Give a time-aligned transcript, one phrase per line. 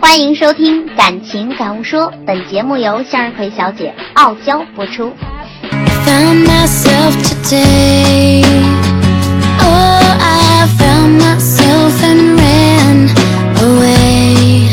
[0.00, 5.12] 欢迎收听《感情感悟说》，本节目由向日葵小姐傲娇播出。
[6.04, 8.42] found myself today.
[9.60, 13.08] Oh, I found myself and ran
[13.56, 14.72] away.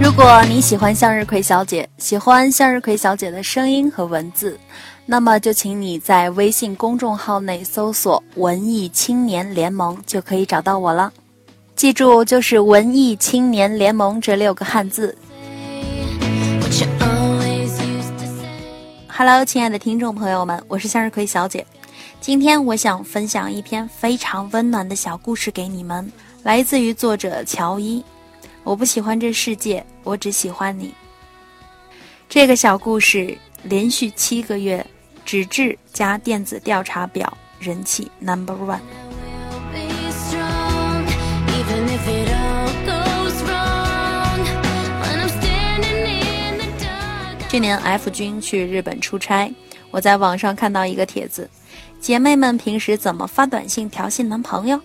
[0.00, 4.58] 如果你喜欢向日葵小姐，喜欢向日葵小姐的声音和文字，
[5.06, 11.12] 那么就请你在微信公众号内搜索“文艺青年联盟”就可以找到我了。
[11.78, 15.16] 记住，就是“文艺青年联盟”这六个汉字。
[19.06, 21.64] Hello，亲爱的听众朋友们，我是向日葵小姐。
[22.20, 26.10] 今天我想分享一篇非常温暖的小故事给你们，
[26.42, 28.04] 来自于作者乔伊。
[28.64, 30.92] 我不喜欢这世界，我只喜欢你。
[32.28, 34.84] 这个小故事连续七个月，
[35.24, 38.80] 纸质加电子调查表人气 Number One。
[47.58, 49.52] 去年 F 君去日本出差，
[49.90, 51.50] 我在网上看到一个帖子，
[52.00, 54.80] 姐妹们平时怎么发短信调戏男朋友？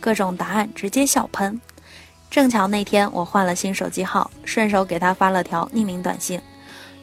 [0.00, 1.60] 各种答案直接笑喷。
[2.28, 6.40] 正巧那天我换了新手机号，顺手给他发了条匿名短信：“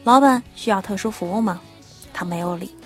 [0.04, 1.58] 老板需要特殊服务吗？”
[2.12, 2.76] 他没有理。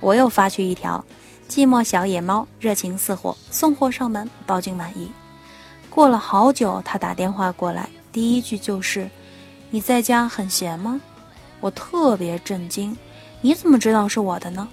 [0.00, 1.04] 我又发去一条
[1.48, 5.08] ：“寂寞小野猫热情似火，送货上门，包君满意。”
[5.88, 9.08] 过了好久，他打电话过来，第一句就是
[9.70, 11.00] ：“你在家很闲吗？”
[11.60, 12.96] 我特别震惊，
[13.40, 14.68] 你怎么知道是我的呢？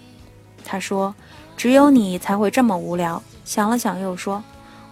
[0.63, 1.13] 他说
[1.57, 4.43] ：“只有你才会这么无聊。”想了想又说：“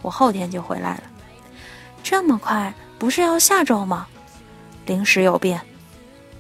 [0.01, 1.03] 我后天就回来了。”
[2.01, 2.73] 这么快？
[2.97, 4.07] 不是要下周吗？
[4.85, 5.61] 临时有变。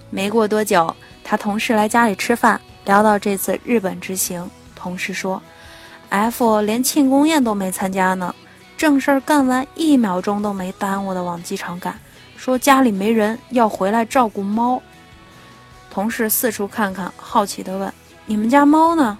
[0.09, 5.41] 没过多久，他同事来家里吃饭，聊到这次日本之行，同事说
[6.09, 8.33] ：“F 连庆功宴都没参加呢，
[8.75, 11.99] 正事儿干完一秒钟都没耽误的往机场赶，
[12.35, 14.81] 说家里没人，要回来照顾猫。”
[15.91, 17.93] 同事四处看看，好奇地问
[18.25, 19.17] ：“你们家猫呢？”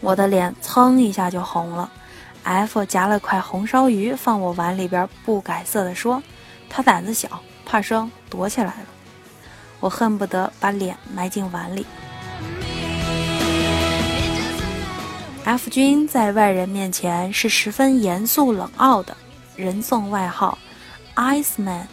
[0.00, 1.90] 我的脸噌一下就红了。
[2.42, 6.22] F 夹了块红烧鱼放我碗里边，不改色地说
[6.68, 8.86] ：“他胆子小，怕生，躲起来了。”
[9.78, 11.86] 我恨不得把脸埋进碗里。
[15.44, 19.16] F 君在外人面前是十分严肃冷傲的，
[19.56, 20.56] 人送外号
[21.16, 21.86] “Ice Man”，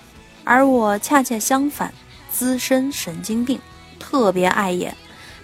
[0.44, 1.92] 而我恰恰相反，
[2.32, 3.60] 资深神经病，
[4.00, 4.96] 特别碍眼。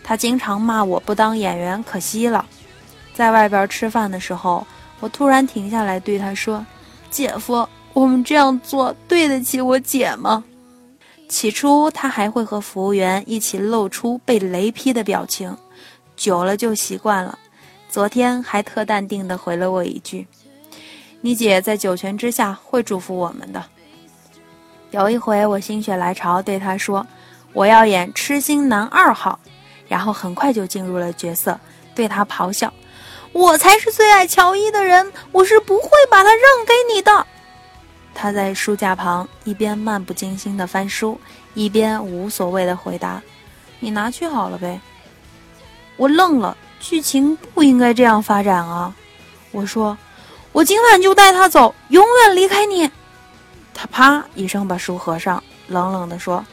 [0.03, 2.45] 他经常骂我不当演员可惜了。
[3.13, 4.65] 在外边吃饭的时候，
[4.99, 6.65] 我突然停下来对他说
[7.09, 10.43] ：“姐夫，我们这样做对得起我姐吗？”
[11.27, 15.57] 起初他还会和服务员一起露出被雷劈的表情，
[16.15, 17.39] 久了就习惯了。
[17.89, 20.27] 昨天还特淡定地回了我一句
[21.21, 23.63] ：“你姐在九泉之下会祝福我们的。”
[24.91, 27.05] 有一回我心血来潮对他说
[27.55, 29.39] ：“我要演痴心男二号。”
[29.89, 31.59] 然后很快就进入了角色，
[31.95, 32.71] 对他咆哮
[33.31, 37.25] ：“我才是最爱乔伊的人，我是不会把他让给你的。”
[38.15, 41.19] 他在书架旁一边漫不经心地翻书，
[41.53, 43.21] 一边无所谓地回答
[43.79, 44.79] ：“你拿去好了呗。”
[45.97, 48.93] 我愣了，剧情不应该这样发展啊！
[49.51, 49.95] 我说
[50.51, 52.89] ：“我今晚就带他走，永远离开你。”
[53.71, 56.43] 他啪一声把书合上，冷冷地说：“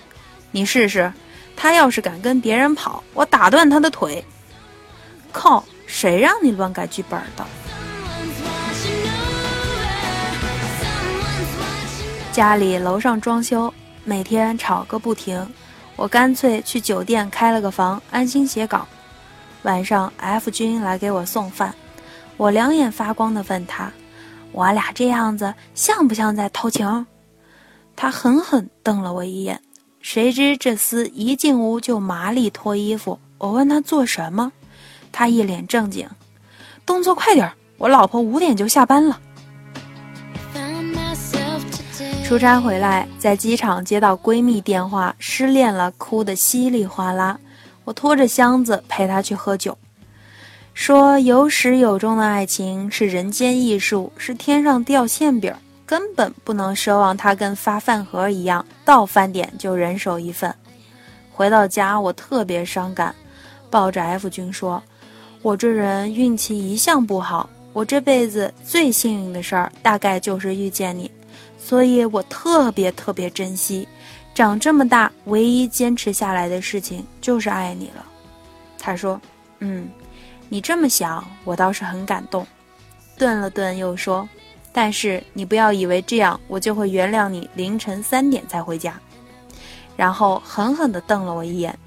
[0.52, 1.12] 你试试。”
[1.54, 4.24] 他要是敢跟别人跑，我打断他的腿！
[5.30, 7.44] 靠，谁让你乱改剧本的？
[12.32, 15.46] 家里楼上装修，每天吵个不停，
[15.94, 18.88] 我干脆去酒店开了个房，安心写稿。
[19.62, 21.72] 晚上 F 君来给我送饭，
[22.38, 23.92] 我两眼发光的问他
[24.52, 27.06] ：“我俩这样子像不像在偷情？”
[27.94, 29.60] 他狠狠瞪了我一眼。
[30.02, 34.52] 谁知这厮一进屋就麻利脱衣服，我问他做什么，
[35.10, 36.06] 他一脸正经
[36.84, 39.18] ：“动作快点，我老婆五点就下班了。”
[42.24, 47.38] 出差回来，在机场接到闺蜜电话，失恋了，哭得稀里哗啦。
[47.84, 49.76] 我拖着箱子陪她去喝酒，
[50.74, 55.54] 说有始有终的爱情是人间艺术，是天上掉馅饼，
[55.92, 60.50] 根本不能奢望它跟发饭盒一样，到饭点就人手一份。
[61.30, 63.14] 回到家，我特别伤感，
[63.68, 64.82] 抱着 F 君说
[65.42, 71.10] ：“我这人运气一向不好，我这辈子最幸运的事儿大概就是遇见你。”
[71.60, 73.86] 所以我特别特别珍惜，
[74.34, 78.02] 长这么大唯一坚持下来的事情就是爱你了。
[78.78, 79.20] 他说
[79.60, 79.90] ：“嗯，
[80.48, 82.46] 你这么想，我倒是很感动。”
[83.18, 84.26] 顿了顿，又说
[84.72, 88.98] ：“但是你不要以为这样我就会原谅你凌晨三点才回家。”
[89.96, 91.78] 然后狠狠地瞪了我一眼，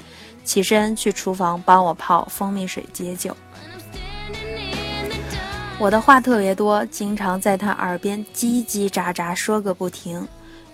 [0.44, 3.36] 起身去厨房帮我泡蜂蜜水解酒。
[5.78, 10.26] 我的话特别多，经常在他耳边叽叽喳喳说个不停。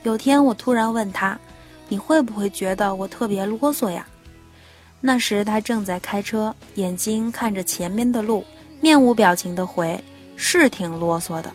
[0.04, 1.40] 有天我突然问他
[1.88, 4.06] ：“你会不会觉得我特别啰嗦呀？”
[5.00, 8.46] 那时他正在开车，眼睛看着前面的路，
[8.80, 10.00] 面无表情地回
[10.36, 11.52] ：“是挺啰嗦的。”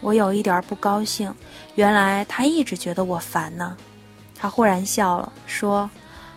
[0.00, 1.34] 我有一点不高兴，
[1.74, 3.76] 原来他一直觉得我烦呢。
[4.38, 5.88] 他忽然笑了，说：“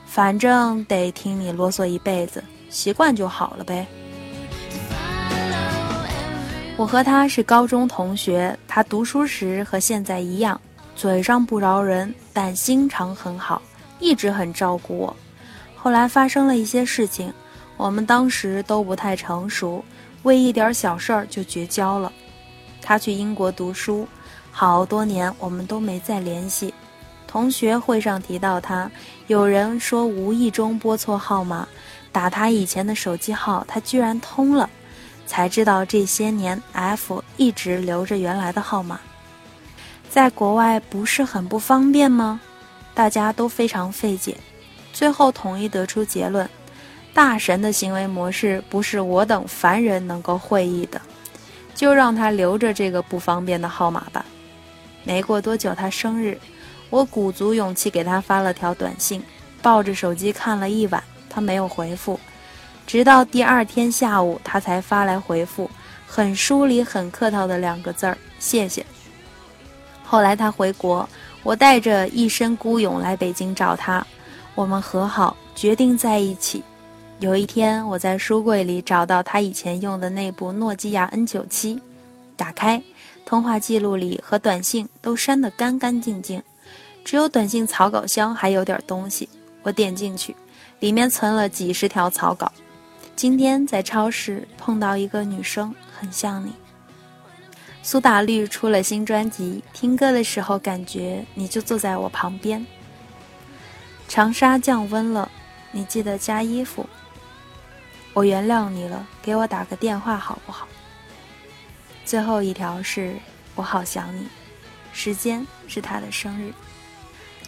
[0.06, 3.88] 反正得听你啰嗦一辈子，习惯就好了呗。”
[6.76, 10.60] 我和他是高中同学，他读书时和现在一样，
[10.96, 13.62] 嘴上不饶人，但心肠很好，
[14.00, 15.16] 一直很照顾我。
[15.78, 17.32] 后来发生了一些事情，
[17.78, 19.86] 我们当时都不太成熟，
[20.24, 22.12] 为一点小事儿就绝交了。
[22.84, 24.08] 他去英国读书，
[24.52, 26.72] 好多年我们都没再联系。
[27.26, 28.92] 同学会上提到他，
[29.26, 31.68] 有人说无意中拨错号码，
[32.12, 34.70] 打他以前的手机号，他居然通了。
[35.26, 39.00] 才知道这些年 F 一直留着原来的号码，
[40.10, 42.42] 在国外不是很不方便吗？
[42.94, 44.38] 大家都非常费解，
[44.92, 46.48] 最后统一得出结论：
[47.14, 51.02] 大神的行为模式不是我等凡人能够会意的，
[51.76, 54.26] 就让他留着这个不方便的号码吧。
[55.04, 56.40] 没过多久，他生日，
[56.90, 59.22] 我鼓足勇气给他发了条短信，
[59.62, 62.20] 抱着手机看了一晚，他没有回复。
[62.86, 65.70] 直到第二天下午，他才发来回复，
[66.08, 68.86] 很疏离、很客套的两个字儿：“谢谢。”
[70.04, 71.08] 后来他回国，
[71.44, 74.06] 我带着一身孤勇来北京找他，
[74.54, 76.62] 我们和好，决定在一起。
[77.20, 81.80] 有一天，我在书柜里找到他以前用的那部诺基亚 N97，
[82.36, 82.82] 打开，
[83.26, 86.44] 通话记录里和短信都删得干干净净，
[87.06, 89.30] 只有短信草稿箱还有点东西。
[89.62, 90.36] 我点进去，
[90.82, 92.52] 里面存了几十条草稿。
[93.16, 96.52] 今天在超市碰到一个女生，很像你。
[97.82, 102.66] 苏打绿出了新专辑，听歌的时候感觉你就坐在我旁边。
[104.10, 105.32] 长沙降温了，
[105.72, 106.86] 你记得加衣服。
[108.14, 110.68] 我原谅你了，给我打个电话好不好？
[112.06, 113.16] 最后一条是
[113.56, 114.28] 我好想你，
[114.92, 116.54] 时间是他的生日，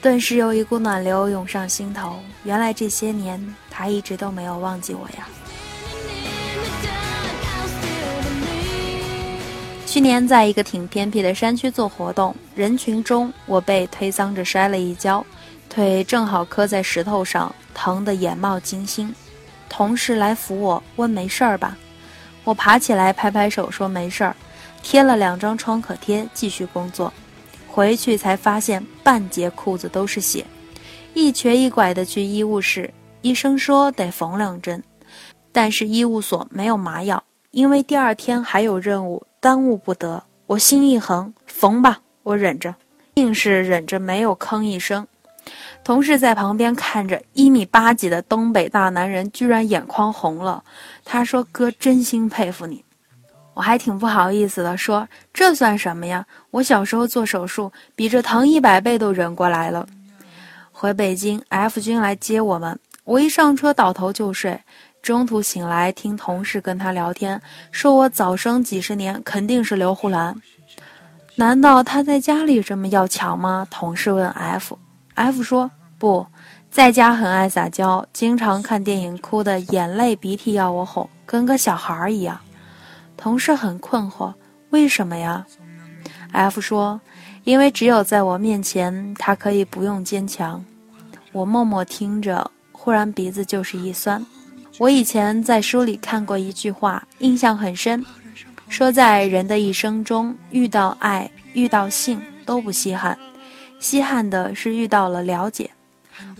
[0.02, 2.20] 顿时有一股暖流涌上心头。
[2.44, 5.28] 原来这些年他一直都没有忘记我呀。
[9.86, 15.24] 去年在一个挺偏僻的山区做活动，人群中我被推搡着摔了一跤，
[15.70, 19.14] 腿正好磕在石头上，疼得眼冒金星。
[19.70, 21.78] 同事来扶我，问没事儿吧？
[22.44, 24.36] 我爬起来拍拍手说没事儿，
[24.84, 27.12] 贴了两张创可贴继续工作。
[27.68, 30.46] 回去才发现半截裤子都是血，
[31.14, 34.82] 一瘸一拐的去医务室，医生说得缝两针，
[35.52, 37.22] 但是医务所没有麻药，
[37.52, 39.26] 因为第二天还有任务。
[39.42, 42.74] 耽误不得，我心一横，缝吧，我忍着，
[43.14, 45.06] 硬是忍着没有吭一声。
[45.84, 50.64] 同事在旁边看着，一米八几的东北大男人居然眼眶红了。
[51.04, 52.84] 他说：“哥，真心佩服你。”
[53.54, 56.26] 我还挺不好意思的，说：“这算什么呀？
[56.52, 59.88] 我小时候做手术，比这疼一百倍都忍过来了。”
[60.74, 64.60] 回北京，F 君来接我们，我一上车倒头就睡。
[65.02, 67.40] 中途醒来，听同事跟他聊天，
[67.72, 70.36] 说我早生几十年，肯定是刘胡兰。
[71.36, 73.68] 难道他在家里这么要强吗？
[73.70, 74.78] 同事问 F
[75.16, 76.26] F 说不
[76.70, 82.38] 在家很爱撒娇，经常看电影哭的眼泪鼻涕要我哄，跟个小孩儿一样。
[83.16, 84.34] 同事很困惑，
[84.72, 85.46] 为什么呀
[86.34, 87.00] ？F 说，
[87.46, 90.64] 因为只有在我面前，他可以不用坚强。
[91.32, 94.24] 我默默听着，忽然鼻子就是一酸。
[94.78, 98.06] 我以前在书里看过一句话，印象很深，
[98.68, 103.18] 说在人的一生中，遇到爱、遇到性都不稀罕，
[103.80, 105.70] 稀罕的是遇到了了解。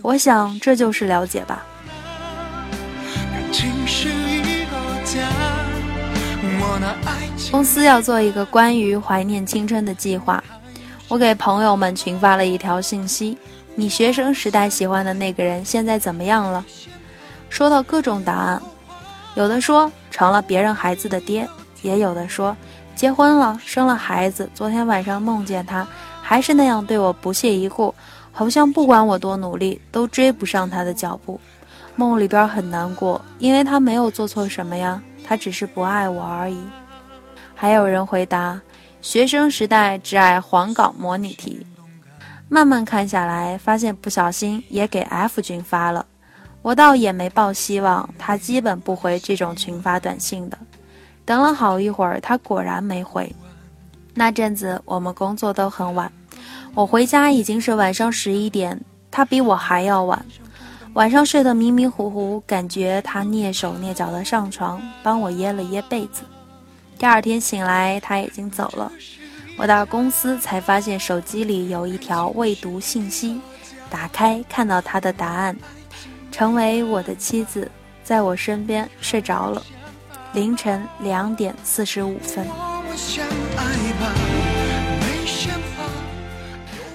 [0.02, 1.64] 我想这就是了解吧。
[7.50, 10.42] 公司要做一个关于怀念青春的计划，
[11.08, 13.38] 我给朋友们群发了一条信息：
[13.74, 16.64] 你学生时代喜欢的那个人现在怎么样了？
[17.48, 18.60] 收到各种答案，
[19.36, 21.48] 有的说成了别人孩子的爹，
[21.82, 22.56] 也有的说
[22.96, 24.48] 结婚了，生了孩子。
[24.54, 25.86] 昨天晚上梦见他，
[26.22, 27.94] 还是那样对我不屑一顾，
[28.32, 31.38] 好像不管我多努力，都追不上他的脚步。
[31.94, 36.58] 梦里边很难过，因为他没有做错什么呀，他只是不爱我而已。
[37.54, 38.58] 还有人回答，
[39.02, 41.66] 学生时代只爱黄冈模拟题。
[42.48, 46.06] 慢慢看下来，发现不小心也给 F 君发了。
[46.62, 50.56] 我倒也没抱希望，他基本不回这种群发短信的。
[51.26, 53.30] 等了好一会儿，他果然没回。
[54.14, 56.10] 那阵子我们工作都很晚，
[56.72, 58.80] 我回家已经是晚上十一点，
[59.10, 60.24] 他比我还要晚。
[60.94, 66.22] 晚上睡得迷迷糊糊，感觉他蹑手蹑脚的上床，帮我掖了掖被子。
[66.96, 68.90] 第二天醒来，他已经走了。
[69.58, 73.40] 我到公司才发现手机里有一条未读信息，
[73.90, 75.54] 打开看到他的答案：
[76.30, 77.70] 成为我的妻子，
[78.02, 79.62] 在我身边睡着了。
[80.36, 82.46] 凌晨两点四十五分。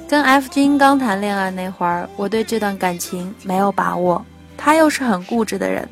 [0.07, 4.23] 跟 F 君刚谈恋爱那会儿，我对这段感情没有把握，
[4.55, 5.89] 他又是很固执的人，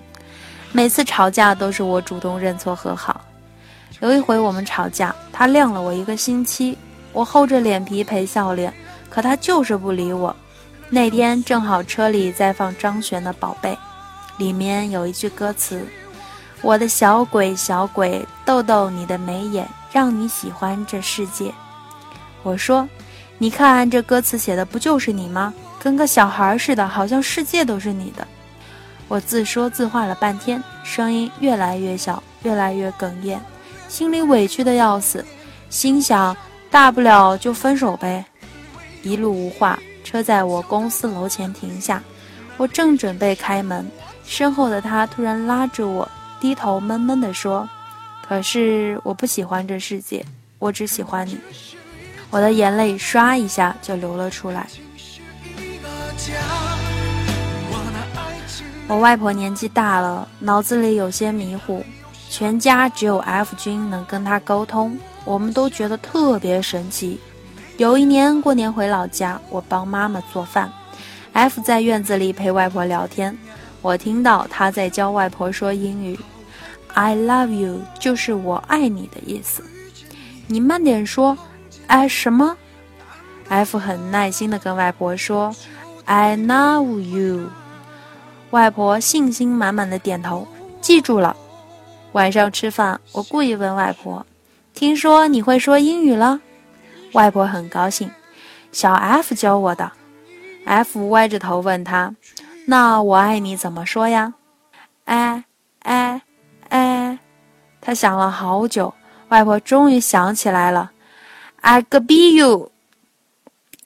[0.72, 3.20] 每次吵架都是我主动认错和好。
[4.00, 6.78] 有一回我们吵架，他晾了我一个星期，
[7.14, 8.72] 我厚着脸皮陪笑脸，
[9.10, 10.36] 可他就是不理我。
[10.88, 13.72] 那天正好车里在放张悬的《宝贝》，
[14.38, 15.84] 里面有一句歌词
[16.62, 21.54] ：“我的小鬼小鬼，逗逗你的眉眼，让你喜欢这世界。”
[22.44, 22.88] 我说。
[23.42, 25.54] 你看这歌词写的不就是你吗？
[25.82, 28.28] 跟个小孩似的，好像世界都是你的。
[29.08, 33.40] 我自说自话了半天，声音越来越小，越来越哽咽，
[33.88, 35.24] 心里委屈的要死，
[35.70, 36.36] 心想
[36.70, 38.26] 大不了就分手呗。
[39.04, 42.04] 一路无话，车在我公司楼前停下，
[42.58, 43.90] 我正准备开门，
[44.26, 47.68] 身后的他突然拉住我，低头闷闷地说
[48.28, 50.26] ：“可是我不喜欢这世界，
[50.58, 51.38] 我只喜欢你。”
[52.32, 54.68] 我的眼泪唰一下就流了出来。
[58.88, 61.84] 我外婆年纪大了，脑子里有些迷糊，
[62.30, 67.20] 全家只有 F 君能跟她沟通，我们都觉得特别神奇。
[67.78, 70.72] 有一年过年回老家，我帮妈妈做饭
[71.34, 73.38] ，F 在院子里陪外婆聊天，
[73.82, 76.20] 我听到他在教外婆说英语
[76.94, 79.64] ，“I love you” 就是我爱你的意思。
[80.48, 81.38] 你慢点说。
[81.88, 82.56] 哎，什么
[83.48, 85.52] ？F 很耐心地跟外婆说
[86.06, 87.50] ：“I love you。”
[88.52, 90.48] 外婆信心满满的点头，
[90.82, 91.36] 记住了。
[92.12, 94.24] 晚上吃饭，我故意问外婆
[94.76, 96.40] ：“听说你会说英语了？”
[97.14, 98.12] 外婆很高兴，
[98.72, 99.92] 小 F 教我的。
[100.66, 102.16] F 歪着头问他
[102.68, 104.36] ：“那我爱你怎么说呀？”
[105.06, 105.44] 哎
[105.80, 106.22] 哎哎，
[107.82, 108.94] 他想了好久，
[109.30, 110.92] 外婆终于想起来了。
[111.62, 112.72] I g be you，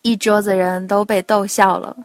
[0.02, 1.96] 一桌子人都被逗笑了。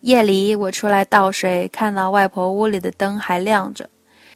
[0.00, 3.88] 夜里我出来倒水，看到外婆屋里的灯还亮着，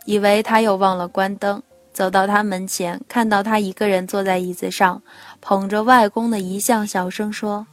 [0.04, 1.62] 以为她又忘了关灯。
[1.92, 5.00] 走到她门前，看到她一个人坐在椅子上，
[5.40, 7.66] 捧着外公的遗像，小声说：“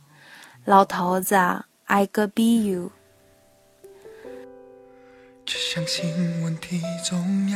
[0.66, 2.92] 老头子啊，I g be you。”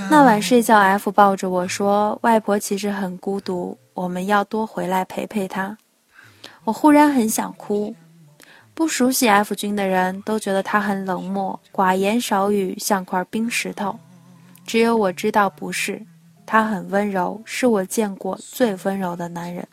[0.09, 5.77] 那晚睡觉，F 抱着我说：“外婆其实很孤独，我们要多回来陪陪她。”
[6.65, 7.93] 我忽然很想哭。
[8.73, 13.99] 不熟悉 F 君的人都觉得他很冷漠、寡言少语，像块冰石头。
[14.65, 16.01] 只有我知道不是，
[16.47, 19.67] 他很温柔，是我见过最温柔的男人。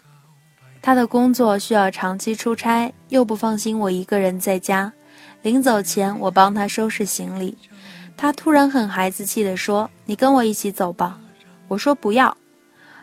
[0.82, 4.92] 他的工作需要长期出差，又不放心我一个人在家。
[5.42, 7.56] 临走前，我帮他收拾行李。
[8.20, 11.18] 他突然很孩子气地说：“你跟我一起走吧。”
[11.68, 12.36] 我说：“不要，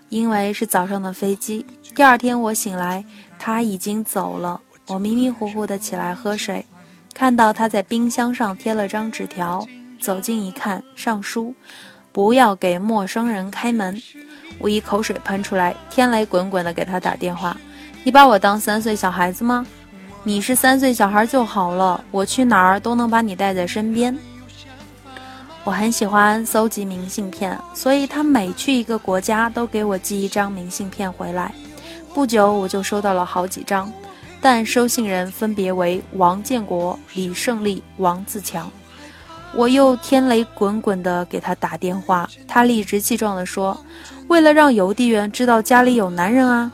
[0.10, 3.04] 因为是早上的飞机。”第二天我醒来，
[3.40, 4.62] 他已经走了。
[4.86, 6.64] 我迷迷糊糊地起来喝水，
[7.16, 9.66] 看到他在冰箱上贴了张纸条，
[10.00, 11.52] 走近一看，上书
[12.14, 14.00] ：“不要给陌生人开门。”
[14.62, 17.58] 我一口水喷出来，天雷滚滚地给他打电话
[18.06, 19.66] ：“你把我当三岁小孩子吗？
[20.24, 24.16] 你是三岁小孩就好了，我去哪儿都能把你带在身边。”
[25.68, 31.54] 我很喜欢搜集明信片，所以他每去一个国家都给我寄一张明信片回来。
[32.14, 33.92] 不久我就收到了好几张，
[34.40, 38.72] 但收信人分别为王建国、李胜利、王自强。
[39.54, 43.78] 我又天雷滚滚地给他打电话，他理直气壮地说
[44.30, 46.72] ：“为了让邮递员知道家里有男人啊。”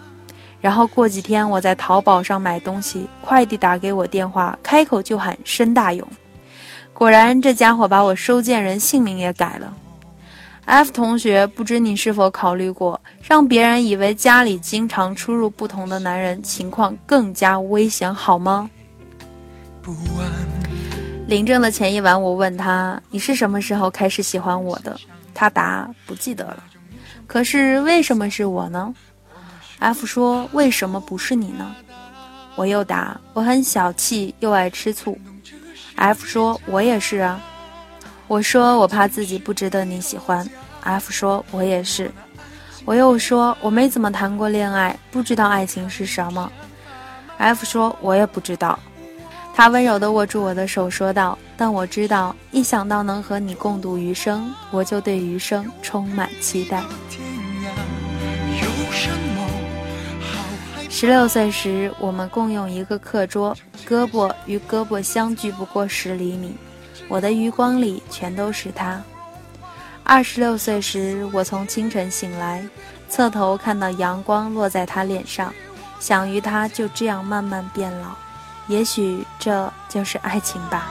[0.61, 6.07] 然后过几天我在淘宝上买东西，快递打给我电话，开口就喊申大勇。
[6.93, 9.73] 果然，这家伙把我收件人姓名也改了。
[10.65, 18.69] F 同学，不知你是否考虑过，让别人以为家里经常出入不同的男人，情况更加危险，好吗？
[21.27, 24.97] 临证的前一晚，我问他：“你是什么时候开始喜欢我的？”
[25.33, 26.63] 他答：“不记得了。”
[27.27, 28.93] 可是为什么是我呢
[29.79, 31.75] F 说：“为什么不是你呢？”
[32.55, 35.17] 我又答：“我很小气，又爱吃醋。
[35.95, 37.39] ”F 说：“我也是啊。”
[38.27, 40.47] 我说：“我怕自己不值得你喜欢。
[40.81, 42.11] ”F 说：“我也是。”
[42.85, 46.51] 我又说：“我没怎么谈过恋爱，不知道爱情是什么。
[47.37, 48.77] ”F 说：“我也不知道。”
[49.55, 56.81] 他温柔地握住我的手，说道：“但我知道，一想到能和你共度余生，我就对余生充满期待。”
[60.95, 66.55] 十六岁时，我们共用一个课桌，胳膊与胳膊相距不过十厘米，
[67.07, 69.01] 我的余光里全都是他。
[70.03, 72.63] 二十六岁时，我从清晨醒来，
[73.09, 75.51] 侧头看到阳光落在他脸上，
[75.99, 78.09] 想与他就这样慢慢变老，
[78.67, 80.89] 也许这就是爱情吧。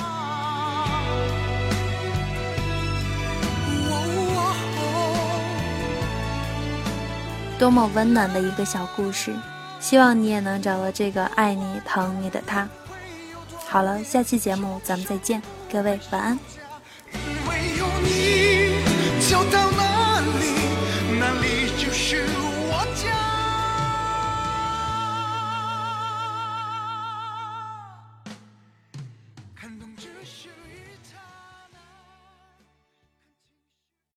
[7.56, 9.32] 多么温暖的一个小故事。
[9.82, 12.66] 希望你也能找到这个爱你、疼你的他。
[13.68, 16.38] 好了，下期节目咱们再见，各位晚安。